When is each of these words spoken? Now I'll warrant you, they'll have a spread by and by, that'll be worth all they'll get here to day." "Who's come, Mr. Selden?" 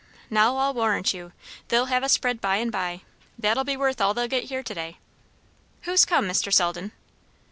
Now 0.31 0.57
I'll 0.57 0.73
warrant 0.73 1.13
you, 1.13 1.31
they'll 1.67 1.85
have 1.85 2.01
a 2.01 2.09
spread 2.09 2.41
by 2.41 2.55
and 2.55 2.71
by, 2.71 3.01
that'll 3.37 3.63
be 3.63 3.77
worth 3.77 4.01
all 4.01 4.15
they'll 4.15 4.27
get 4.27 4.45
here 4.45 4.63
to 4.63 4.73
day." 4.73 4.97
"Who's 5.83 6.05
come, 6.05 6.27
Mr. 6.27 6.51
Selden?" 6.51 6.91